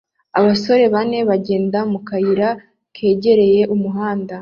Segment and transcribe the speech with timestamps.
[0.39, 2.49] Abasore bane bagenda mu kayira
[2.95, 4.35] kegereye umuhanda